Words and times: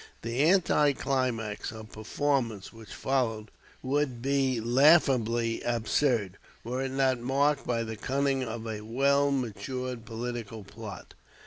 The 0.23 0.41
anti 0.41 0.93
climax 0.93 1.71
of 1.71 1.91
performance 1.91 2.73
which 2.73 2.89
followed 2.91 3.51
would 3.83 4.19
be 4.19 4.59
laughably 4.59 5.61
absurd, 5.61 6.39
were 6.63 6.81
it 6.81 6.89
not 6.93 7.19
marked 7.19 7.67
by 7.67 7.83
the 7.83 7.97
cunning 7.97 8.43
of 8.43 8.65
a 8.65 8.81
well 8.81 9.29
matured 9.29 10.03
political 10.05 10.63
plot. 10.63 11.13